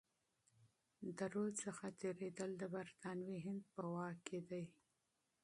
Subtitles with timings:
[1.17, 4.63] د رود څخه تیریدل د برتانوي هند په واک کي دي.